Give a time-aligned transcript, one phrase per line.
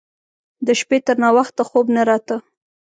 [0.65, 2.35] د شپې تر ناوخته خوب نه راته.